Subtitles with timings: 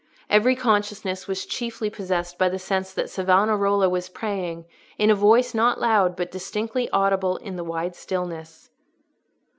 [0.31, 4.65] Every consciousness was chiefly possessed by the sense that Savonarola was praying,
[4.97, 8.71] in a voice not loud, but distinctly audible in the wide stillness.